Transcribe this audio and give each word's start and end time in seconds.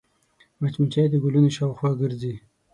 مچمچۍ 0.61 1.05
د 1.09 1.15
ګلونو 1.23 1.49
شاوخوا 1.57 1.91
ګرځي 2.01 2.33